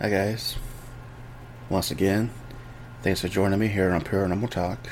Hi 0.00 0.10
guys. 0.10 0.56
Once 1.70 1.92
again, 1.92 2.30
thanks 3.02 3.20
for 3.20 3.28
joining 3.28 3.60
me 3.60 3.68
here 3.68 3.92
on 3.92 4.02
Paranormal 4.02 4.50
Talk. 4.50 4.88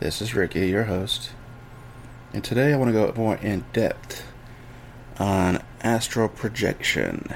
This 0.00 0.20
is 0.20 0.34
Ricky, 0.34 0.68
your 0.68 0.84
host. 0.84 1.30
And 2.32 2.42
today 2.42 2.72
I 2.72 2.76
want 2.76 2.88
to 2.88 2.92
go 2.92 3.12
more 3.16 3.36
in 3.36 3.64
depth 3.72 4.26
on 5.20 5.62
astral 5.82 6.28
projection. 6.28 7.28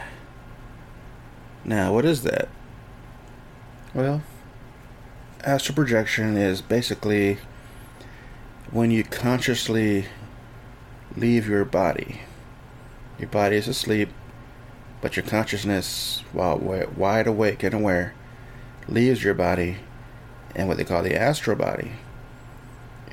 Now, 1.64 1.92
what 1.92 2.04
is 2.04 2.24
that? 2.24 2.48
Well, 3.94 4.22
astral 5.44 5.76
projection 5.76 6.36
is 6.36 6.62
basically 6.62 7.38
when 8.72 8.90
you 8.90 9.04
consciously 9.04 10.06
leave 11.16 11.48
your 11.48 11.64
body. 11.64 12.22
Your 13.20 13.28
body 13.28 13.54
is 13.54 13.68
asleep, 13.68 14.08
but 15.00 15.16
your 15.16 15.24
consciousness, 15.24 16.22
while 16.32 16.58
wide 16.58 17.26
awake 17.26 17.62
and 17.62 17.74
aware, 17.74 18.14
leaves 18.88 19.22
your 19.22 19.34
body 19.34 19.76
and 20.54 20.68
what 20.68 20.76
they 20.76 20.84
call 20.84 21.02
the 21.02 21.16
astral 21.16 21.56
body. 21.56 21.92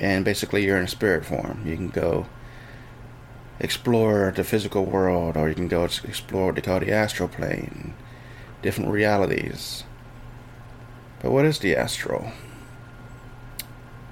And 0.00 0.24
basically, 0.24 0.64
you're 0.64 0.78
in 0.78 0.84
a 0.84 0.88
spirit 0.88 1.24
form. 1.24 1.62
You 1.64 1.76
can 1.76 1.88
go 1.88 2.26
explore 3.60 4.32
the 4.34 4.44
physical 4.44 4.84
world, 4.84 5.36
or 5.36 5.48
you 5.48 5.54
can 5.54 5.68
go 5.68 5.84
explore 5.84 6.46
what 6.46 6.56
they 6.56 6.60
call 6.60 6.80
the 6.80 6.92
astral 6.92 7.28
plane, 7.28 7.94
different 8.62 8.90
realities. 8.90 9.84
But 11.22 11.30
what 11.30 11.44
is 11.44 11.58
the 11.58 11.76
astral? 11.76 12.32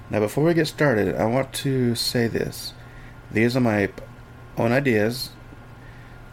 Now, 0.09 0.19
before 0.19 0.43
we 0.43 0.53
get 0.53 0.67
started, 0.67 1.15
I 1.15 1.25
want 1.25 1.51
to 1.53 1.95
say 1.95 2.27
this. 2.27 2.73
These 3.31 3.57
are 3.57 3.61
my 3.61 3.89
own 4.57 4.71
ideas 4.71 5.31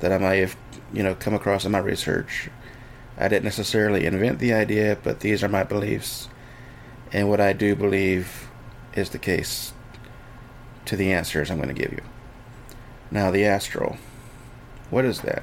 that 0.00 0.12
I 0.12 0.18
might 0.18 0.36
have, 0.36 0.56
you 0.92 1.02
know, 1.02 1.14
come 1.14 1.34
across 1.34 1.64
in 1.64 1.72
my 1.72 1.78
research. 1.78 2.50
I 3.18 3.28
didn't 3.28 3.44
necessarily 3.44 4.06
invent 4.06 4.38
the 4.38 4.52
idea, 4.52 4.98
but 5.02 5.20
these 5.20 5.42
are 5.42 5.48
my 5.48 5.64
beliefs 5.64 6.28
and 7.12 7.28
what 7.28 7.40
I 7.40 7.52
do 7.52 7.74
believe 7.74 8.48
is 8.94 9.10
the 9.10 9.18
case 9.18 9.72
to 10.84 10.96
the 10.96 11.12
answers 11.12 11.50
I'm 11.50 11.60
going 11.60 11.74
to 11.74 11.82
give 11.82 11.92
you. 11.92 12.02
Now, 13.10 13.30
the 13.30 13.44
astral. 13.44 13.96
What 14.90 15.04
is 15.04 15.20
that? 15.22 15.42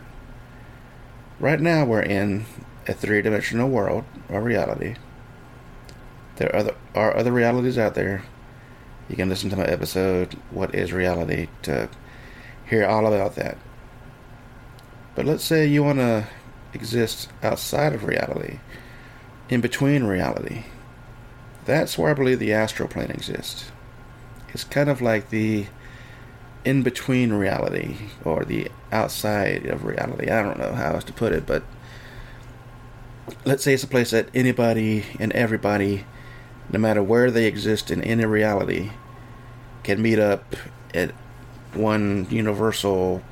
Right 1.39 1.59
now, 1.59 1.85
we're 1.85 2.01
in 2.01 2.45
a 2.87 2.93
three 2.93 3.21
dimensional 3.21 3.69
world 3.69 4.05
or 4.29 4.41
reality. 4.41 4.95
There 6.37 6.49
are 6.49 6.59
other, 6.59 6.75
are 6.95 7.15
other 7.15 7.31
realities 7.31 7.77
out 7.77 7.95
there. 7.95 8.23
You 9.09 9.15
can 9.15 9.29
listen 9.29 9.49
to 9.49 9.57
my 9.57 9.65
episode, 9.65 10.33
What 10.51 10.73
is 10.73 10.93
Reality, 10.93 11.47
to 11.63 11.89
hear 12.65 12.85
all 12.85 13.07
about 13.07 13.35
that. 13.35 13.57
But 15.17 15.25
let's 15.25 15.43
say 15.43 15.65
you 15.65 15.83
want 15.83 15.97
to 15.97 16.27
exist 16.75 17.27
outside 17.41 17.93
of 17.93 18.03
reality, 18.03 18.59
in 19.49 19.61
between 19.61 20.03
reality. 20.03 20.65
That's 21.65 21.97
where 21.97 22.11
I 22.11 22.13
believe 22.13 22.37
the 22.37 22.53
astral 22.53 22.87
plane 22.87 23.09
exists. 23.09 23.71
It's 24.49 24.63
kind 24.63 24.91
of 24.91 25.01
like 25.01 25.31
the 25.31 25.65
in 26.63 26.83
between 26.83 27.33
reality 27.33 27.95
or 28.23 28.45
the 28.45 28.69
outside 28.91 29.65
of 29.65 29.85
reality. 29.85 30.29
I 30.29 30.43
don't 30.43 30.59
know 30.59 30.73
how 30.73 30.91
else 30.91 31.03
to 31.05 31.13
put 31.13 31.33
it, 31.33 31.47
but 31.47 31.63
let's 33.43 33.63
say 33.63 33.73
it's 33.73 33.83
a 33.83 33.87
place 33.87 34.11
that 34.11 34.29
anybody 34.35 35.03
and 35.19 35.33
everybody, 35.33 36.05
no 36.69 36.77
matter 36.77 37.01
where 37.01 37.31
they 37.31 37.45
exist 37.45 37.89
in 37.89 38.03
any 38.03 38.25
reality, 38.25 38.91
can 39.81 39.99
meet 39.99 40.19
up 40.19 40.55
at 40.93 41.09
one 41.73 42.27
universal 42.29 43.23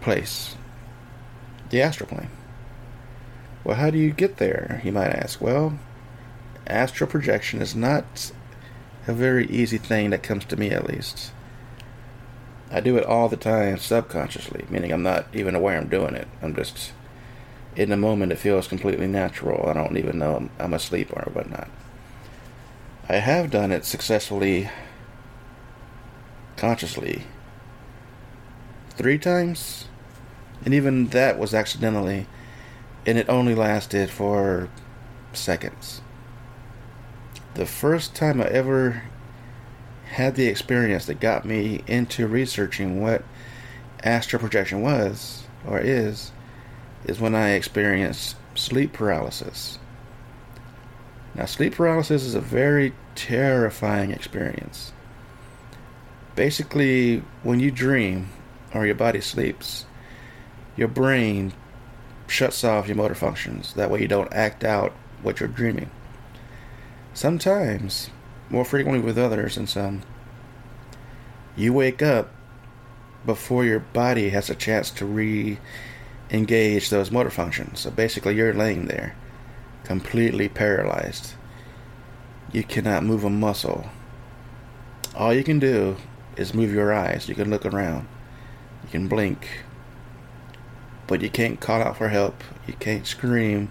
place 0.00 0.56
the 1.74 1.82
astral 1.82 2.08
plane. 2.08 2.30
Well, 3.64 3.76
how 3.76 3.90
do 3.90 3.98
you 3.98 4.12
get 4.12 4.36
there? 4.36 4.80
You 4.84 4.92
might 4.92 5.10
ask. 5.10 5.40
Well, 5.40 5.76
astral 6.68 7.10
projection 7.10 7.60
is 7.60 7.74
not 7.74 8.30
a 9.08 9.12
very 9.12 9.48
easy 9.48 9.78
thing 9.78 10.10
that 10.10 10.22
comes 10.22 10.44
to 10.44 10.56
me, 10.56 10.70
at 10.70 10.86
least. 10.88 11.32
I 12.70 12.78
do 12.78 12.96
it 12.96 13.04
all 13.04 13.28
the 13.28 13.36
time 13.36 13.78
subconsciously, 13.78 14.64
meaning 14.70 14.92
I'm 14.92 15.02
not 15.02 15.26
even 15.32 15.56
aware 15.56 15.76
I'm 15.76 15.88
doing 15.88 16.14
it. 16.14 16.28
I'm 16.40 16.54
just 16.54 16.92
in 17.74 17.90
the 17.90 17.96
moment, 17.96 18.30
it 18.30 18.38
feels 18.38 18.68
completely 18.68 19.08
natural. 19.08 19.68
I 19.68 19.72
don't 19.72 19.96
even 19.96 20.18
know 20.18 20.36
I'm, 20.36 20.50
I'm 20.60 20.74
asleep 20.74 21.10
or 21.12 21.28
whatnot. 21.32 21.68
I 23.08 23.16
have 23.16 23.50
done 23.50 23.72
it 23.72 23.84
successfully, 23.84 24.70
consciously, 26.56 27.24
three 28.96 29.18
times 29.18 29.88
and 30.64 30.74
even 30.74 31.08
that 31.08 31.38
was 31.38 31.54
accidentally, 31.54 32.26
and 33.06 33.18
it 33.18 33.28
only 33.28 33.54
lasted 33.54 34.10
for 34.10 34.68
seconds. 35.32 36.00
The 37.54 37.66
first 37.66 38.14
time 38.14 38.40
I 38.40 38.46
ever 38.46 39.02
had 40.06 40.34
the 40.34 40.46
experience 40.46 41.06
that 41.06 41.20
got 41.20 41.44
me 41.44 41.82
into 41.86 42.26
researching 42.26 43.00
what 43.00 43.24
astral 44.02 44.40
projection 44.40 44.82
was 44.82 45.44
or 45.66 45.78
is, 45.78 46.32
is 47.04 47.20
when 47.20 47.34
I 47.34 47.50
experienced 47.50 48.36
sleep 48.54 48.92
paralysis. 48.92 49.78
Now, 51.34 51.46
sleep 51.46 51.74
paralysis 51.74 52.22
is 52.22 52.34
a 52.34 52.40
very 52.40 52.92
terrifying 53.14 54.12
experience. 54.12 54.92
Basically, 56.36 57.22
when 57.42 57.60
you 57.60 57.70
dream 57.70 58.28
or 58.72 58.86
your 58.86 58.94
body 58.94 59.20
sleeps, 59.20 59.86
your 60.76 60.88
brain 60.88 61.52
shuts 62.26 62.64
off 62.64 62.88
your 62.88 62.96
motor 62.96 63.14
functions. 63.14 63.74
That 63.74 63.90
way 63.90 64.00
you 64.00 64.08
don't 64.08 64.32
act 64.32 64.64
out 64.64 64.92
what 65.22 65.40
you're 65.40 65.48
dreaming. 65.48 65.90
Sometimes, 67.12 68.10
more 68.50 68.64
frequently 68.64 69.00
with 69.00 69.18
others 69.18 69.56
and 69.56 69.68
some, 69.68 70.02
you 71.56 71.72
wake 71.72 72.02
up 72.02 72.30
before 73.24 73.64
your 73.64 73.80
body 73.80 74.30
has 74.30 74.50
a 74.50 74.54
chance 74.54 74.90
to 74.90 75.06
re 75.06 75.58
engage 76.30 76.90
those 76.90 77.10
motor 77.10 77.30
functions. 77.30 77.80
So 77.80 77.90
basically, 77.90 78.34
you're 78.34 78.52
laying 78.52 78.86
there, 78.86 79.14
completely 79.84 80.48
paralyzed. 80.48 81.34
You 82.52 82.64
cannot 82.64 83.04
move 83.04 83.24
a 83.24 83.30
muscle. 83.30 83.86
All 85.14 85.32
you 85.32 85.44
can 85.44 85.58
do 85.58 85.96
is 86.36 86.54
move 86.54 86.72
your 86.72 86.92
eyes. 86.92 87.28
You 87.28 87.34
can 87.34 87.50
look 87.50 87.64
around. 87.64 88.08
You 88.82 88.90
can 88.90 89.08
blink 89.08 89.63
but 91.06 91.20
you 91.20 91.30
can't 91.30 91.60
call 91.60 91.82
out 91.82 91.96
for 91.96 92.08
help. 92.08 92.42
You 92.66 92.74
can't 92.74 93.06
scream. 93.06 93.70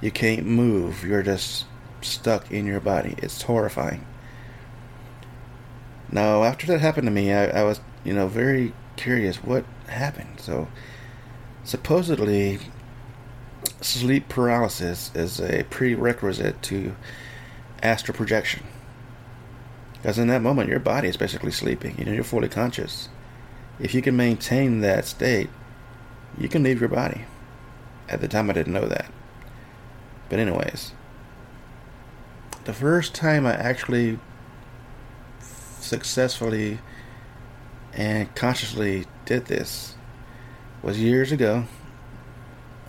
You 0.00 0.10
can't 0.10 0.46
move. 0.46 1.04
You're 1.04 1.22
just 1.22 1.66
stuck 2.00 2.50
in 2.50 2.66
your 2.66 2.80
body. 2.80 3.14
It's 3.18 3.42
horrifying. 3.42 4.06
Now, 6.10 6.44
after 6.44 6.66
that 6.68 6.80
happened 6.80 7.06
to 7.06 7.10
me, 7.10 7.32
I, 7.32 7.60
I 7.60 7.62
was, 7.64 7.80
you 8.04 8.12
know, 8.12 8.28
very 8.28 8.72
curious 8.96 9.36
what 9.36 9.64
happened. 9.88 10.38
So, 10.38 10.68
supposedly, 11.64 12.60
sleep 13.80 14.28
paralysis 14.28 15.10
is 15.14 15.40
a 15.40 15.64
prerequisite 15.64 16.62
to 16.62 16.94
astral 17.82 18.16
projection. 18.16 18.62
Because 19.94 20.18
in 20.18 20.28
that 20.28 20.42
moment, 20.42 20.68
your 20.68 20.80
body 20.80 21.08
is 21.08 21.16
basically 21.16 21.50
sleeping. 21.50 21.96
You 21.98 22.04
know, 22.04 22.12
you're 22.12 22.24
fully 22.24 22.48
conscious. 22.48 23.08
If 23.80 23.94
you 23.94 24.02
can 24.02 24.16
maintain 24.16 24.80
that 24.80 25.06
state, 25.06 25.48
you 26.38 26.48
can 26.48 26.62
leave 26.62 26.80
your 26.80 26.88
body. 26.88 27.24
At 28.08 28.20
the 28.20 28.28
time, 28.28 28.50
I 28.50 28.52
didn't 28.52 28.72
know 28.72 28.86
that. 28.86 29.10
But, 30.28 30.38
anyways, 30.38 30.92
the 32.64 32.72
first 32.72 33.14
time 33.14 33.46
I 33.46 33.54
actually 33.54 34.18
successfully 35.80 36.78
and 37.92 38.34
consciously 38.34 39.06
did 39.24 39.46
this 39.46 39.94
was 40.82 40.98
years 40.98 41.32
ago. 41.32 41.64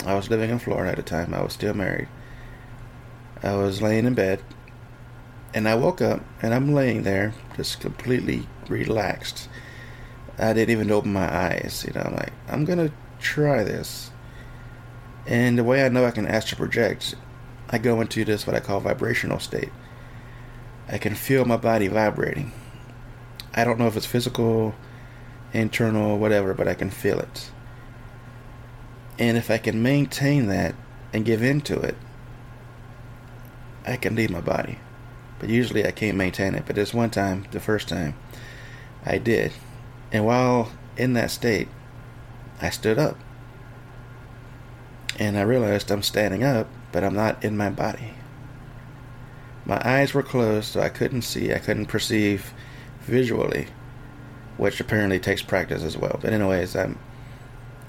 I 0.06 0.16
was 0.16 0.30
living 0.30 0.50
in 0.50 0.60
Florida 0.60 0.92
at 0.92 0.98
the 0.98 1.04
time. 1.04 1.34
I 1.34 1.42
was 1.42 1.54
still 1.54 1.74
married. 1.74 2.08
I 3.44 3.56
was 3.56 3.82
laying 3.82 4.06
in 4.06 4.14
bed 4.14 4.42
and 5.54 5.70
I 5.70 5.76
woke 5.76 6.02
up 6.02 6.22
and 6.42 6.54
I'm 6.54 6.74
laying 6.74 7.04
there 7.04 7.34
just 7.56 7.80
completely 7.80 8.48
relaxed. 8.68 9.48
I 10.38 10.52
didn't 10.54 10.72
even 10.72 10.92
open 10.92 11.14
my 11.14 11.34
eyes. 11.34 11.86
You 11.88 11.94
know, 11.94 12.02
I'm 12.02 12.16
like, 12.16 12.34
I'm 12.50 12.66
to 12.66 12.92
try 13.20 13.64
this. 13.64 14.12
And 15.28 15.58
the 15.58 15.64
way 15.64 15.86
I 15.86 15.90
know 15.90 16.06
I 16.06 16.12
can 16.12 16.28
astral 16.28 16.60
project, 16.60 17.16
I 17.70 17.78
go 17.78 18.02
into 18.02 18.24
this 18.26 18.46
what 18.46 18.56
I 18.56 18.60
call 18.60 18.80
vibrational 18.80 19.40
state. 19.40 19.72
I 20.88 20.98
can 20.98 21.16
feel 21.16 21.46
my 21.46 21.58
body 21.58 21.88
vibrating. 21.88 22.52
I 23.54 23.64
don't 23.64 23.80
know 23.80 23.88
if 23.88 23.98
it's 23.98 24.06
physical, 24.06 24.76
internal, 25.54 26.20
whatever, 26.20 26.54
but 26.54 26.68
I 26.68 26.76
can 26.76 26.92
feel 26.92 27.20
it. 27.20 27.52
And 29.18 29.38
if 29.38 29.50
I 29.50 29.58
can 29.58 29.82
maintain 29.82 30.48
that 30.48 30.76
and 31.14 31.26
give 31.26 31.42
into 31.42 31.80
it, 31.80 31.96
I 33.88 33.96
can 33.96 34.16
leave 34.16 34.30
my 34.30 34.42
body. 34.42 34.80
But 35.40 35.50
usually 35.50 35.86
I 35.86 35.92
can't 35.92 36.18
maintain 36.18 36.56
it. 36.56 36.64
But 36.68 36.76
this 36.76 36.94
one 36.94 37.10
time, 37.10 37.46
the 37.52 37.60
first 37.60 37.88
time, 37.88 38.16
I 39.06 39.18
did. 39.18 39.54
And 40.12 40.26
while 40.26 40.72
in 40.98 41.14
that 41.14 41.32
state, 41.32 41.68
I 42.62 42.70
stood 42.70 42.98
up. 42.98 43.18
And 45.18 45.38
I 45.38 45.42
realized 45.42 45.92
I'm 45.92 46.04
standing 46.04 46.44
up, 46.44 46.68
but 46.92 47.04
I'm 47.04 47.16
not 47.16 47.44
in 47.44 47.56
my 47.56 47.70
body. 47.70 48.14
My 49.66 49.82
eyes 49.84 50.14
were 50.14 50.24
closed, 50.24 50.74
so 50.74 50.82
I 50.82 50.90
couldn't 50.90 51.24
see, 51.24 51.54
I 51.54 51.60
couldn't 51.60 51.88
perceive 51.88 52.54
visually, 53.02 53.68
which 54.58 54.80
apparently 54.80 55.20
takes 55.20 55.42
practice 55.42 55.84
as 55.84 55.98
well. 55.98 56.20
But, 56.22 56.34
anyways, 56.34 56.76
I'm 56.76 57.00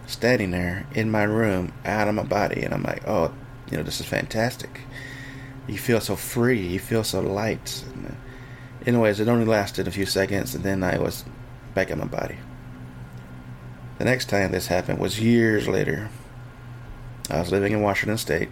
standing 0.07 0.53
there 0.53 0.87
in 0.95 1.11
my 1.11 1.25
room, 1.25 1.73
out 1.85 2.09
of 2.09 2.15
my 2.15 2.23
body, 2.23 2.63
and 2.63 2.73
I'm 2.73 2.83
like, 2.83 3.07
oh, 3.07 3.35
you 3.71 3.77
know, 3.77 3.83
this 3.83 4.01
is 4.01 4.07
fantastic. 4.07 4.81
You 5.67 5.79
feel 5.79 6.01
so 6.01 6.17
free, 6.17 6.61
you 6.61 6.79
feel 6.79 7.03
so 7.05 7.21
light. 7.21 7.85
Uh, 8.07 8.15
anyways, 8.87 9.21
it 9.21 9.29
only 9.29 9.45
lasted 9.45 9.89
a 9.89 9.91
few 9.91 10.07
seconds, 10.07 10.55
and 10.55 10.65
then 10.65 10.83
I 10.83 10.99
was 10.99 11.25
back 11.75 11.91
in 11.91 11.99
my 11.99 12.05
body. 12.07 12.37
The 13.99 14.05
next 14.05 14.29
time 14.29 14.53
this 14.53 14.67
happened 14.67 14.99
was 14.99 15.21
years 15.21 15.69
later. 15.69 16.11
I 17.31 17.41
was 17.41 17.51
living 17.51 17.73
in 17.73 17.81
Washington 17.81 18.19
State. 18.19 18.51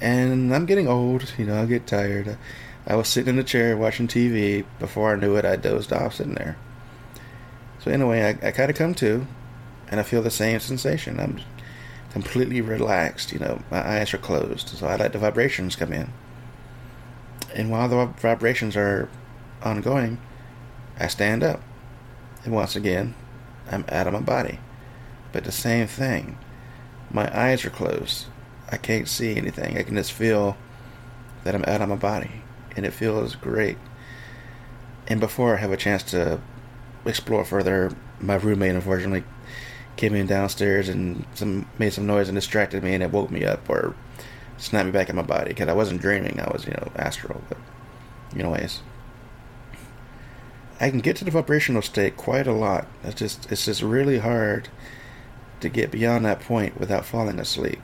And 0.00 0.54
I'm 0.54 0.66
getting 0.66 0.88
old, 0.88 1.32
you 1.38 1.46
know, 1.46 1.62
I 1.62 1.66
get 1.66 1.86
tired. 1.86 2.36
I 2.86 2.96
was 2.96 3.08
sitting 3.08 3.30
in 3.30 3.36
the 3.36 3.44
chair 3.44 3.76
watching 3.76 4.08
TV. 4.08 4.64
Before 4.78 5.12
I 5.12 5.16
knew 5.16 5.36
it, 5.36 5.44
I 5.44 5.56
dozed 5.56 5.92
off 5.92 6.14
sitting 6.14 6.34
there. 6.34 6.56
So, 7.78 7.90
anyway, 7.90 8.22
I, 8.22 8.48
I 8.48 8.50
kind 8.50 8.70
of 8.70 8.76
come 8.76 8.94
to, 8.96 9.26
and 9.88 10.00
I 10.00 10.02
feel 10.02 10.22
the 10.22 10.30
same 10.30 10.60
sensation. 10.60 11.18
I'm 11.18 11.40
completely 12.10 12.60
relaxed, 12.60 13.32
you 13.32 13.38
know, 13.38 13.62
my 13.70 13.86
eyes 13.86 14.12
are 14.12 14.18
closed. 14.18 14.68
So, 14.68 14.86
I 14.86 14.96
let 14.96 15.12
the 15.12 15.18
vibrations 15.18 15.76
come 15.76 15.92
in. 15.92 16.12
And 17.54 17.70
while 17.70 17.88
the 17.88 18.06
vibrations 18.06 18.76
are 18.76 19.08
ongoing, 19.62 20.18
I 20.98 21.06
stand 21.06 21.42
up. 21.42 21.62
And 22.44 22.52
once 22.52 22.76
again, 22.76 23.14
I'm 23.70 23.84
out 23.88 24.06
of 24.06 24.12
my 24.12 24.20
body. 24.20 24.58
But 25.32 25.44
the 25.44 25.52
same 25.52 25.86
thing. 25.86 26.38
My 27.10 27.30
eyes 27.36 27.64
are 27.64 27.70
closed. 27.70 28.26
I 28.70 28.76
can't 28.76 29.08
see 29.08 29.36
anything. 29.36 29.78
I 29.78 29.82
can 29.82 29.96
just 29.96 30.12
feel 30.12 30.56
that 31.44 31.54
I'm 31.54 31.64
out 31.64 31.80
of 31.80 31.88
my 31.88 31.96
body. 31.96 32.42
And 32.76 32.84
it 32.84 32.92
feels 32.92 33.34
great. 33.34 33.78
And 35.08 35.20
before 35.20 35.54
I 35.54 35.60
have 35.60 35.72
a 35.72 35.76
chance 35.76 36.02
to 36.04 36.40
explore 37.04 37.44
further, 37.44 37.92
my 38.20 38.34
roommate 38.34 38.74
unfortunately 38.74 39.24
came 39.96 40.14
in 40.14 40.26
downstairs 40.26 40.88
and 40.88 41.24
some 41.34 41.66
made 41.78 41.92
some 41.92 42.06
noise 42.06 42.28
and 42.28 42.36
distracted 42.36 42.82
me 42.82 42.92
and 42.92 43.02
it 43.02 43.10
woke 43.10 43.30
me 43.30 43.44
up 43.44 43.68
or 43.70 43.94
snapped 44.58 44.86
me 44.86 44.92
back 44.92 45.08
in 45.08 45.16
my 45.16 45.22
body 45.22 45.48
because 45.48 45.68
I 45.68 45.72
wasn't 45.72 46.00
dreaming. 46.00 46.40
I 46.40 46.50
was, 46.50 46.66
you 46.66 46.72
know, 46.72 46.90
astral. 46.96 47.40
But, 47.48 47.58
anyways. 48.34 48.80
I 50.78 50.90
can 50.90 51.00
get 51.00 51.16
to 51.16 51.24
the 51.24 51.30
vibrational 51.30 51.82
state 51.82 52.16
quite 52.16 52.46
a 52.46 52.52
lot. 52.52 52.86
It's 53.02 53.18
just 53.18 53.50
it's 53.50 53.64
just 53.64 53.82
really 53.82 54.18
hard 54.18 54.68
to 55.60 55.68
get 55.68 55.90
beyond 55.90 56.24
that 56.24 56.40
point 56.40 56.78
without 56.78 57.06
falling 57.06 57.38
asleep. 57.38 57.80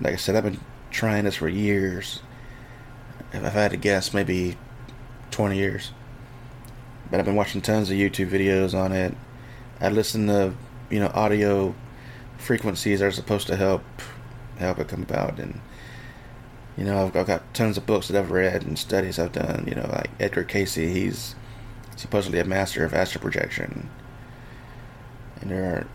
Like 0.00 0.14
I 0.14 0.16
said, 0.16 0.36
I've 0.36 0.44
been 0.44 0.60
trying 0.90 1.24
this 1.24 1.36
for 1.36 1.48
years. 1.48 2.20
If 3.32 3.42
I've 3.42 3.52
had 3.52 3.70
to 3.70 3.76
guess, 3.78 4.12
maybe 4.12 4.58
20 5.30 5.56
years. 5.56 5.92
But 7.10 7.18
I've 7.18 7.26
been 7.26 7.36
watching 7.36 7.62
tons 7.62 7.90
of 7.90 7.96
YouTube 7.96 8.28
videos 8.28 8.74
on 8.74 8.92
it. 8.92 9.14
I 9.80 9.88
listen 9.88 10.26
to, 10.26 10.52
you 10.90 11.00
know, 11.00 11.10
audio 11.14 11.74
frequencies 12.36 13.00
that 13.00 13.06
are 13.06 13.12
supposed 13.12 13.46
to 13.46 13.56
help 13.56 13.82
help 14.58 14.78
it 14.78 14.88
come 14.88 15.02
about. 15.02 15.38
And, 15.38 15.60
you 16.76 16.84
know, 16.84 17.06
I've, 17.06 17.16
I've 17.16 17.26
got 17.26 17.54
tons 17.54 17.78
of 17.78 17.86
books 17.86 18.08
that 18.08 18.18
I've 18.18 18.30
read 18.30 18.62
and 18.62 18.78
studies 18.78 19.18
I've 19.18 19.32
done. 19.32 19.64
You 19.66 19.76
know, 19.76 19.88
like 19.90 20.10
Edgar 20.20 20.44
Cayce 20.44 20.74
he's 20.74 21.34
supposedly 21.96 22.38
a 22.38 22.44
master 22.44 22.84
of 22.84 22.94
astral 22.94 23.22
projection. 23.22 23.90
And 25.40 25.50
there 25.50 25.64
are 25.64 25.86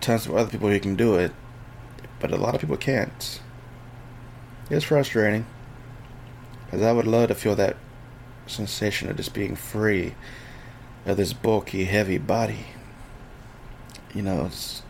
tons 0.00 0.26
of 0.26 0.34
other 0.34 0.50
people 0.50 0.68
who 0.68 0.80
can 0.80 0.96
do 0.96 1.14
it, 1.16 1.32
but 2.20 2.32
a 2.32 2.36
lot 2.36 2.54
of 2.54 2.60
people 2.60 2.76
can't. 2.76 3.40
It's 4.70 4.84
frustrating. 4.84 5.46
Because 6.64 6.82
I 6.82 6.92
would 6.92 7.06
love 7.06 7.28
to 7.28 7.34
feel 7.34 7.54
that 7.54 7.76
sensation 8.46 9.08
of 9.08 9.16
just 9.16 9.34
being 9.34 9.54
free 9.56 10.14
of 11.04 11.16
this 11.16 11.32
bulky, 11.32 11.84
heavy 11.84 12.18
body. 12.18 12.66
You 14.14 14.22
know, 14.22 14.46
it's 14.46 14.82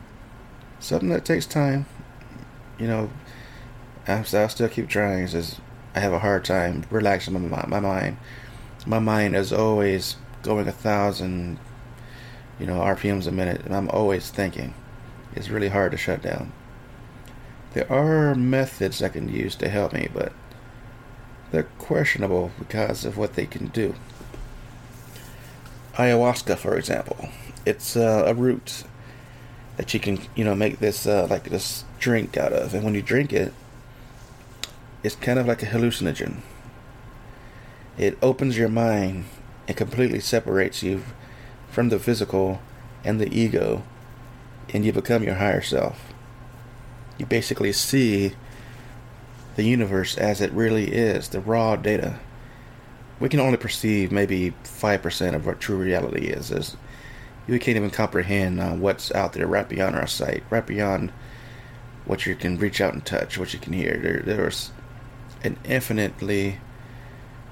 something 0.81 1.11
that 1.11 1.25
takes 1.25 1.47
time. 1.47 1.87
You 2.79 2.87
know, 2.87 3.11
I'll 4.09 4.25
still 4.25 4.69
keep 4.69 4.89
trying. 4.89 5.25
It's 5.25 5.33
just, 5.33 5.61
I 5.95 6.01
have 6.01 6.13
a 6.13 6.19
hard 6.19 6.45
time 6.45 6.85
relaxing 6.91 7.35
my, 7.49 7.67
my 7.67 7.81
mind. 7.81 8.17
My 8.87 8.99
mind 8.99 9.35
is 9.35 9.53
always 9.53 10.17
going 10.47 10.69
a 10.69 10.73
thousand, 10.73 11.59
you 12.59 12.67
know, 12.67 12.81
RPMs 12.81 13.27
a 13.27 13.33
minute, 13.33 13.63
and 13.65 13.75
I'm 13.75 13.91
always 13.91 14.31
thinking. 14.31 14.75
It's 15.35 15.51
really 15.51 15.69
hard 15.69 15.93
to 15.93 15.99
shut 15.99 16.23
down. 16.23 16.53
There 17.75 17.91
are 17.93 18.35
methods 18.35 19.03
I 19.03 19.11
can 19.11 19.29
use 19.29 19.55
to 19.57 19.69
help 19.69 19.93
me, 19.93 20.09
but 20.13 20.33
they're 21.51 21.69
questionable 21.79 22.51
because 22.59 23.05
of 23.05 23.19
what 23.19 23.35
they 23.35 23.45
can 23.45 23.67
do. 23.67 23.95
Ayahuasca, 25.95 26.57
for 26.57 26.77
example, 26.77 27.29
it's 27.67 27.97
uh, 27.97 28.25
a 28.27 28.35
root 28.35 28.85
that 29.77 29.93
you 29.93 30.01
can, 30.01 30.21
you 30.35 30.45
know, 30.45 30.55
make 30.55 30.79
this 30.79 31.07
uh, 31.07 31.27
like 31.29 31.51
this 31.51 31.85
drink 31.99 32.37
out 32.37 32.53
of, 32.53 32.73
and 32.73 32.85
when 32.85 32.95
you 32.95 33.03
drink 33.03 33.33
it, 33.33 33.53
it's 35.03 35.17
kind 35.17 35.39
of 35.39 35.47
like 35.47 35.63
a 35.63 35.67
hallucinogen. 35.67 36.41
It 37.99 38.19
opens 38.23 38.57
your 38.57 38.69
mind 38.69 39.25
and 39.67 39.77
completely 39.77 40.21
separates 40.21 40.83
you 40.83 41.03
from 41.71 41.89
the 41.89 41.99
physical 41.99 42.61
and 43.05 43.21
the 43.21 43.33
ego, 43.37 43.83
and 44.73 44.85
you 44.85 44.93
become 44.93 45.23
your 45.23 45.37
higher 45.37 45.63
self. 45.63 46.13
You 47.19 47.27
basically 47.27 47.73
see 47.73 48.33
the 49.57 49.65
universe 49.65 50.17
as 50.19 50.41
it 50.41 50.53
really 50.53 50.93
is, 50.93 51.29
the 51.29 51.41
raw 51.41 51.77
data. 51.77 52.19
We 53.19 53.29
can 53.29 53.41
only 53.41 53.57
perceive 53.57 54.13
maybe 54.13 54.55
5% 54.65 55.35
of 55.35 55.47
what 55.47 55.61
true 55.61 55.79
reality 55.79 56.27
is. 56.27 56.51
is 56.51 56.77
we 57.49 57.59
can't 57.59 57.77
even 57.77 57.91
comprehend 57.91 58.61
uh, 58.61 58.73
what's 58.73 59.13
out 59.15 59.33
there 59.33 59.47
right 59.47 59.69
beyond 59.69 59.97
our 59.97 60.07
sight, 60.07 60.43
right 60.51 60.67
beyond 60.67 61.13
what 62.05 62.27
you 62.27 62.35
can 62.35 62.59
reach 62.59 62.81
out 62.81 62.93
and 62.93 63.05
touch, 63.05 63.39
what 63.39 63.53
you 63.53 63.59
can 63.59 63.73
hear. 63.73 63.99
There, 63.99 64.23
there's 64.25 64.73
an 65.43 65.57
infinitely 65.65 66.59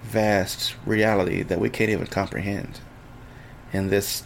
vast 0.04 0.76
reality 0.86 1.42
that 1.42 1.58
we 1.58 1.70
can't 1.70 1.90
even 1.90 2.06
comprehend. 2.06 2.80
And 3.72 3.90
this 3.90 4.22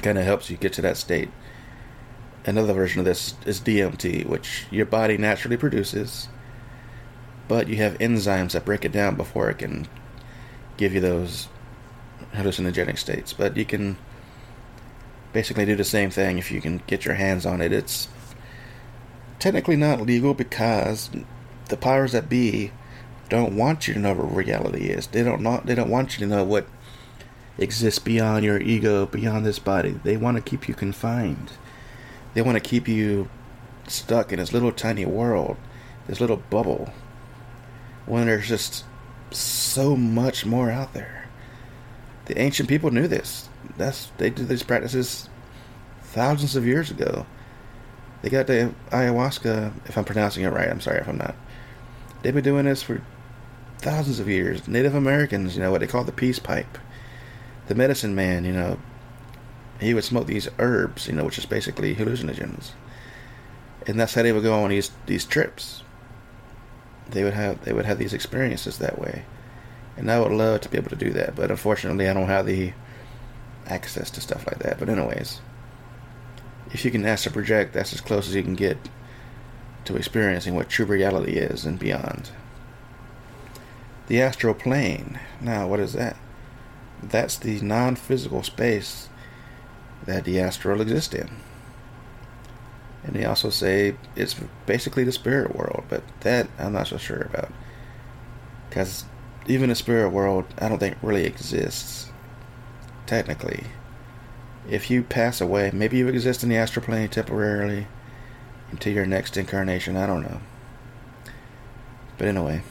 kind 0.00 0.16
of 0.16 0.24
helps 0.24 0.48
you 0.48 0.56
get 0.56 0.72
to 0.74 0.82
that 0.82 0.96
state. 0.96 1.30
Another 2.46 2.72
version 2.72 3.00
of 3.00 3.04
this 3.04 3.34
is 3.44 3.60
DMT, 3.60 4.26
which 4.26 4.66
your 4.70 4.86
body 4.86 5.16
naturally 5.16 5.56
produces, 5.56 6.28
but 7.46 7.68
you 7.68 7.76
have 7.76 7.98
enzymes 7.98 8.52
that 8.52 8.64
break 8.64 8.84
it 8.84 8.92
down 8.92 9.16
before 9.16 9.50
it 9.50 9.58
can 9.58 9.86
give 10.76 10.94
you 10.94 11.00
those 11.00 11.48
hallucinogenic 12.34 12.98
states. 12.98 13.32
But 13.32 13.56
you 13.56 13.64
can 13.64 13.98
basically 15.32 15.66
do 15.66 15.76
the 15.76 15.84
same 15.84 16.10
thing 16.10 16.38
if 16.38 16.50
you 16.50 16.60
can 16.60 16.82
get 16.86 17.04
your 17.04 17.14
hands 17.14 17.44
on 17.46 17.60
it. 17.60 17.72
It's 17.72 18.08
technically 19.38 19.76
not 19.76 20.00
legal 20.00 20.34
because 20.34 21.10
the 21.68 21.76
powers 21.76 22.12
that 22.12 22.28
be 22.28 22.72
don't 23.32 23.56
want 23.56 23.88
you 23.88 23.94
to 23.94 24.00
know 24.00 24.12
what 24.12 24.36
reality 24.36 24.88
is. 24.88 25.06
They 25.06 25.22
don't 25.22 25.40
not 25.40 25.64
they 25.64 25.74
don't 25.74 25.90
want 25.90 26.12
you 26.12 26.26
to 26.26 26.34
know 26.34 26.44
what 26.44 26.66
exists 27.58 27.98
beyond 27.98 28.44
your 28.44 28.60
ego, 28.60 29.06
beyond 29.06 29.46
this 29.46 29.58
body. 29.58 29.98
They 30.04 30.18
want 30.18 30.36
to 30.36 30.42
keep 30.42 30.68
you 30.68 30.74
confined. 30.74 31.52
They 32.34 32.42
want 32.42 32.56
to 32.56 32.68
keep 32.68 32.86
you 32.86 33.30
stuck 33.88 34.32
in 34.32 34.38
this 34.38 34.52
little 34.52 34.70
tiny 34.70 35.06
world, 35.06 35.56
this 36.06 36.20
little 36.20 36.42
bubble, 36.50 36.92
when 38.04 38.26
there's 38.26 38.48
just 38.48 38.84
so 39.30 39.96
much 39.96 40.44
more 40.44 40.70
out 40.70 40.92
there. 40.92 41.28
The 42.26 42.38
ancient 42.38 42.68
people 42.68 42.90
knew 42.90 43.08
this. 43.08 43.48
That's 43.78 44.12
they 44.18 44.28
did 44.28 44.48
these 44.48 44.62
practices 44.62 45.30
thousands 46.02 46.54
of 46.54 46.66
years 46.66 46.90
ago. 46.90 47.24
They 48.20 48.28
got 48.28 48.46
the 48.46 48.74
ayahuasca, 48.90 49.88
if 49.88 49.96
I'm 49.96 50.04
pronouncing 50.04 50.44
it 50.44 50.50
right. 50.50 50.68
I'm 50.68 50.80
sorry 50.82 51.00
if 51.00 51.08
I'm 51.08 51.16
not. 51.16 51.34
They've 52.22 52.34
been 52.34 52.44
doing 52.44 52.66
this 52.66 52.82
for 52.82 53.00
thousands 53.82 54.20
of 54.20 54.28
years. 54.28 54.66
Native 54.66 54.94
Americans, 54.94 55.56
you 55.56 55.62
know, 55.62 55.70
what 55.70 55.80
they 55.80 55.86
call 55.86 56.04
the 56.04 56.12
peace 56.12 56.38
pipe. 56.38 56.78
The 57.66 57.74
medicine 57.74 58.14
man, 58.14 58.44
you 58.44 58.52
know, 58.52 58.78
he 59.80 59.94
would 59.94 60.04
smoke 60.04 60.26
these 60.26 60.48
herbs, 60.58 61.06
you 61.06 61.12
know, 61.12 61.24
which 61.24 61.38
is 61.38 61.46
basically 61.46 61.94
hallucinogens. 61.94 62.70
And 63.86 63.98
that's 63.98 64.14
how 64.14 64.22
they 64.22 64.32
would 64.32 64.44
go 64.44 64.62
on 64.62 64.70
these 64.70 64.90
these 65.06 65.24
trips. 65.24 65.82
They 67.10 67.24
would 67.24 67.34
have 67.34 67.64
they 67.64 67.72
would 67.72 67.84
have 67.84 67.98
these 67.98 68.14
experiences 68.14 68.78
that 68.78 68.98
way. 68.98 69.24
And 69.96 70.10
I 70.10 70.20
would 70.20 70.32
love 70.32 70.62
to 70.62 70.68
be 70.68 70.78
able 70.78 70.90
to 70.90 70.96
do 70.96 71.10
that, 71.10 71.34
but 71.34 71.50
unfortunately 71.50 72.08
I 72.08 72.14
don't 72.14 72.28
have 72.28 72.46
the 72.46 72.72
access 73.66 74.10
to 74.12 74.20
stuff 74.20 74.46
like 74.46 74.60
that. 74.60 74.78
But 74.78 74.88
anyways, 74.88 75.40
if 76.70 76.84
you 76.84 76.90
can 76.90 77.04
astral 77.04 77.34
project, 77.34 77.74
that's 77.74 77.92
as 77.92 78.00
close 78.00 78.28
as 78.28 78.34
you 78.34 78.42
can 78.42 78.54
get 78.54 78.78
to 79.84 79.96
experiencing 79.96 80.54
what 80.54 80.68
true 80.68 80.86
reality 80.86 81.32
is 81.32 81.64
and 81.64 81.78
beyond. 81.78 82.30
The 84.08 84.20
astral 84.20 84.54
plane. 84.54 85.18
Now, 85.40 85.66
what 85.66 85.80
is 85.80 85.92
that? 85.94 86.16
That's 87.02 87.36
the 87.36 87.60
non 87.60 87.96
physical 87.96 88.42
space 88.42 89.08
that 90.06 90.24
the 90.24 90.40
astral 90.40 90.80
exists 90.80 91.14
in. 91.14 91.30
And 93.04 93.14
they 93.14 93.24
also 93.24 93.50
say 93.50 93.96
it's 94.14 94.36
basically 94.66 95.04
the 95.04 95.12
spirit 95.12 95.56
world, 95.56 95.84
but 95.88 96.02
that 96.20 96.48
I'm 96.58 96.72
not 96.72 96.88
so 96.88 96.98
sure 96.98 97.22
about. 97.22 97.52
Because 98.68 99.04
even 99.46 99.68
the 99.68 99.74
spirit 99.74 100.10
world, 100.10 100.46
I 100.58 100.68
don't 100.68 100.78
think 100.78 100.96
really 101.02 101.24
exists, 101.24 102.10
technically. 103.06 103.64
If 104.70 104.90
you 104.90 105.02
pass 105.02 105.40
away, 105.40 105.72
maybe 105.74 105.98
you 105.98 106.08
exist 106.08 106.44
in 106.44 106.48
the 106.48 106.56
astral 106.56 106.84
plane 106.86 107.08
temporarily 107.08 107.88
until 108.70 108.92
your 108.92 109.06
next 109.06 109.36
incarnation, 109.36 109.96
I 109.96 110.06
don't 110.06 110.22
know. 110.22 110.40
But 112.18 112.28
anyway, 112.28 112.62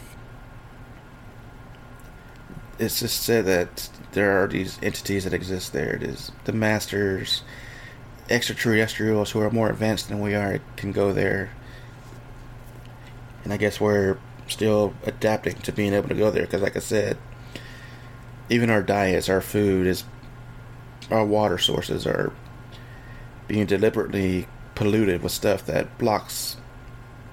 it's 2.82 3.00
just 3.00 3.22
said 3.22 3.46
that 3.46 3.90
there 4.14 4.44
are 4.44 4.48
these 4.48 4.80
entities 4.82 5.24
that 5.24 5.34
exist 5.34 5.72
there. 5.72 5.96
It 5.96 6.04
is 6.04 6.32
the 6.46 6.52
masters, 6.52 7.44
extraterrestrials 8.30 9.32
who 9.32 9.40
are 9.40 9.52
more 9.52 9.70
advanced 9.70 10.10
than 10.10 10.20
we 10.20 10.34
are 10.34 10.60
can 10.78 10.92
go 10.92 11.14
there. 11.14 11.52
And 13.44 13.54
I 13.54 13.58
guess 13.58 13.80
we're 13.80 14.18
still 14.48 14.94
adapting 15.04 15.56
to 15.56 15.72
being 15.72 15.94
able 15.94 16.10
to 16.10 16.16
go 16.16 16.32
there 16.32 16.44
because, 16.44 16.62
like 16.62 16.76
I 16.76 16.80
said, 16.80 17.18
even 18.50 18.70
our 18.70 18.82
diets, 18.82 19.30
our 19.30 19.42
food 19.42 19.86
is, 19.86 20.04
our 21.10 21.26
water 21.26 21.58
sources 21.58 22.08
are 22.08 22.34
being 23.48 23.66
deliberately 23.66 24.48
polluted 24.76 25.22
with 25.22 25.32
stuff 25.32 25.66
that 25.68 25.98
blocks 25.98 26.58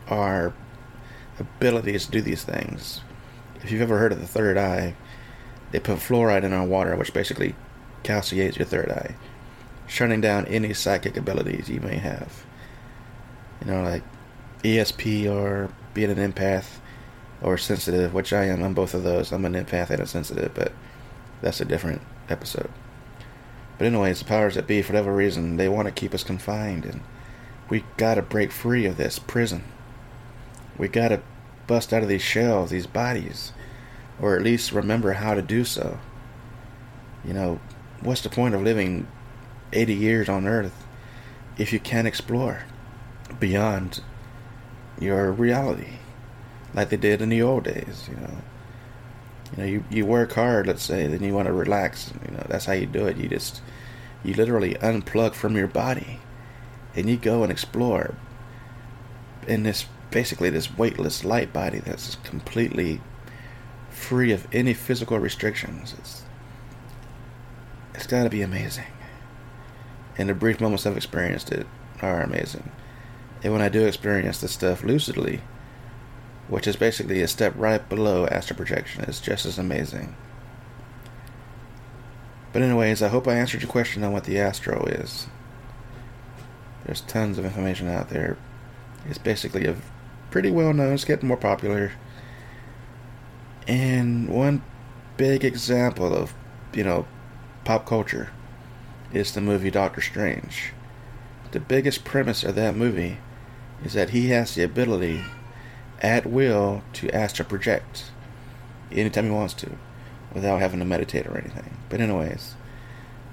our 0.09 0.53
abilities 1.39 2.07
to 2.07 2.11
do 2.11 2.21
these 2.21 2.45
things. 2.45 3.01
If 3.63 3.73
you've 3.73 3.83
ever 3.83 3.99
heard 3.99 4.13
of 4.13 4.21
the 4.21 4.27
third 4.27 4.57
eye, 4.57 4.95
they 5.71 5.81
put 5.81 5.99
fluoride 5.99 6.45
in 6.45 6.53
our 6.53 6.67
water, 6.67 6.97
which 6.97 7.13
basically 7.13 7.55
calciates 8.03 8.57
your 8.57 8.67
third 8.67 8.91
eye 8.91 9.15
shutting 9.89 10.21
down 10.21 10.47
any 10.47 10.73
psychic 10.75 11.17
abilities 11.17 11.69
you 11.69 11.81
may 11.81 11.97
have. 11.97 12.45
You 13.61 13.73
know, 13.73 13.83
like 13.83 14.03
ESP 14.63 15.29
or 15.29 15.71
being 15.95 16.11
an 16.11 16.33
empath 16.33 16.79
or 17.43 17.59
sensitive, 17.59 18.15
which 18.15 18.33
I 18.33 18.45
am. 18.45 18.63
I'm 18.63 18.75
both 18.75 18.95
of 18.95 19.03
those. 19.03 19.33
I'm 19.33 19.45
an 19.45 19.55
empath 19.55 19.91
and 19.91 20.03
a 20.03 20.07
sensitive, 20.07 20.53
but 20.55 20.73
that's 21.41 21.61
a 21.61 21.65
different 21.65 22.03
episode. 22.29 22.71
But 23.79 23.87
anyways, 23.87 24.19
the 24.21 24.25
powers 24.27 24.55
that 24.57 24.67
be, 24.67 24.83
for 24.83 24.93
whatever 24.93 25.15
reason, 25.15 25.57
they 25.57 25.69
want 25.69 25.87
to 25.87 25.93
keep 25.93 26.13
us 26.15 26.25
confined, 26.25 26.85
and 26.85 27.01
we 27.69 27.85
gotta 27.97 28.23
break 28.23 28.53
free 28.53 28.87
of 28.87 28.97
this 28.97 29.19
prison. 29.19 29.65
We 30.77 30.89
gotta 30.89 31.23
bust 31.67 31.93
out 31.93 32.03
of 32.03 32.09
these 32.09 32.23
shells, 32.23 32.71
these 32.71 32.87
bodies, 32.89 33.53
or 34.21 34.37
at 34.37 34.43
least 34.43 34.73
remember 34.73 35.13
how 35.13 35.35
to 35.35 35.43
do 35.43 35.65
so. 35.65 35.99
You 37.25 37.33
know, 37.33 37.61
what's 38.01 38.21
the 38.21 38.29
point 38.29 38.55
of 38.55 38.63
living 38.63 39.07
80 39.73 39.95
years 39.95 40.29
on 40.29 40.47
Earth 40.47 40.87
if 41.57 41.73
you 41.73 41.81
can't 41.81 42.07
explore 42.07 42.63
beyond 43.39 44.01
your 45.01 45.33
reality 45.33 45.99
like 46.75 46.91
they 46.91 46.97
did 46.97 47.21
in 47.21 47.29
the 47.29 47.43
old 47.43 47.65
days, 47.65 48.09
you 48.09 48.17
know. 48.17 48.37
You 49.51 49.63
know, 49.63 49.65
you, 49.65 49.85
you 49.91 50.07
work 50.07 50.33
hard, 50.33 50.67
let's 50.67 50.83
say, 50.83 51.07
then 51.07 51.23
you 51.23 51.33
want 51.33 51.47
to 51.47 51.53
relax. 51.53 52.13
You 52.27 52.37
know, 52.37 52.47
that's 52.49 52.67
how 52.67 52.75
you 52.75 52.87
do 52.87 53.07
it. 53.07 53.17
You 53.17 53.29
just, 53.29 53.63
you 54.23 54.35
literally 54.35 54.75
unplug 54.75 55.35
from 55.35 55.57
your 55.57 55.67
body 55.67 56.21
and 56.95 57.09
you 57.09 57.17
go 57.17 57.43
and 57.43 57.51
explore 57.51 58.15
in 59.47 59.63
this, 59.63 59.87
basically, 60.11 60.51
this 60.51 60.77
weightless 60.77 61.25
light 61.25 61.53
body 61.53 61.79
that's 61.79 62.17
completely 62.17 63.01
free 63.99 64.33
of 64.33 64.47
any 64.53 64.75
physical 64.75 65.19
restrictions. 65.19 65.95
It's, 65.99 66.23
it's 67.95 68.07
got 68.07 68.25
to 68.25 68.31
be 68.31 68.43
amazing 68.43 68.87
and 70.19 70.29
the 70.29 70.35
brief 70.35 70.61
moments 70.61 70.85
I've 70.85 70.97
experienced 70.97 71.53
it 71.53 71.67
are 72.03 72.21
amazing. 72.21 72.71
And 73.43 73.53
when 73.53 73.63
I 73.63 73.69
do 73.69 73.87
experience 73.87 74.41
this 74.41 74.53
stuff 74.53 74.83
lucidly, 74.83 75.41
which 76.49 76.67
is 76.67 76.75
basically 76.75 77.23
a 77.23 77.29
step 77.29 77.55
right 77.57 77.89
below 77.89 78.27
astral 78.27 78.57
projection, 78.57 79.05
it's 79.07 79.21
just 79.21 79.47
as 79.47 79.59
amazing. 79.59 80.17
But 82.53 82.63
anyways, 82.63 83.01
I 83.01 83.09
hope 83.09 83.29
I 83.29 83.37
answered 83.37 83.63
your 83.63 83.71
question 83.71 84.03
on 84.03 84.13
what 84.13 84.25
the 84.25 84.41
astro 84.41 84.85
is. 84.87 85.29
There's 86.85 87.03
tons 87.03 87.39
of 87.39 87.45
information 87.45 87.89
out 87.89 88.09
there. 88.09 88.37
It's 89.09 89.19
basically 89.19 89.67
a 89.67 89.77
pretty 90.31 90.51
well 90.51 90.73
known, 90.73 90.95
it's 90.95 91.05
getting 91.05 91.29
more 91.29 91.37
popular. 91.37 91.93
And 93.69 94.31
one 94.31 94.63
big 95.19 95.45
example 95.45 96.15
of, 96.15 96.33
you 96.73 96.83
know, 96.83 97.07
pop 97.65 97.85
culture 97.85 98.31
is 99.13 99.33
the 99.33 99.43
movie 99.43 99.71
Doctor 99.71 100.01
Strange. 100.01 100.73
The 101.53 101.61
biggest 101.61 102.05
premise 102.05 102.43
of 102.43 102.55
that 102.55 102.75
movie 102.75 103.19
is 103.85 103.93
that 103.93 104.11
he 104.11 104.31
has 104.31 104.55
the 104.55 104.63
ability 104.63 105.23
at 106.01 106.25
will 106.27 106.83
to 106.95 107.11
astral 107.11 107.49
project 107.49 108.11
anytime 108.91 109.27
he 109.27 109.31
wants 109.31 109.55
to 109.55 109.71
without 110.33 110.61
having 110.61 110.79
to 110.79 110.85
meditate 110.87 111.27
or 111.27 111.37
anything. 111.37 111.77
But, 111.91 112.01
anyways, 112.01 112.55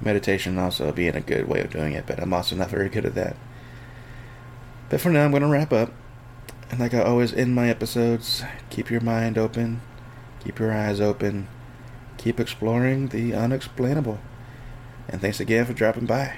meditation 0.01 0.57
also 0.57 0.91
being 0.91 1.15
a 1.15 1.21
good 1.21 1.47
way 1.47 1.61
of 1.61 1.71
doing 1.71 1.93
it, 1.93 2.05
but 2.05 2.19
I'm 2.19 2.33
also 2.33 2.55
not 2.55 2.69
very 2.69 2.89
good 2.89 3.05
at 3.05 3.15
that. 3.15 3.37
But 4.89 5.01
for 5.01 5.09
now, 5.09 5.23
I'm 5.23 5.31
going 5.31 5.43
to 5.43 5.47
wrap 5.47 5.71
up. 5.71 5.93
And 6.71 6.79
like 6.79 6.93
I 6.93 7.01
always 7.01 7.33
end 7.33 7.55
my 7.55 7.69
episodes, 7.69 8.43
keep 8.69 8.89
your 8.89 9.01
mind 9.01 9.37
open, 9.37 9.81
keep 10.45 10.59
your 10.59 10.71
eyes 10.71 11.01
open, 11.01 11.47
keep 12.17 12.39
exploring 12.39 13.07
the 13.07 13.33
unexplainable. 13.33 14.19
And 15.09 15.19
thanks 15.19 15.39
again 15.39 15.65
for 15.65 15.73
dropping 15.73 16.05
by. 16.05 16.37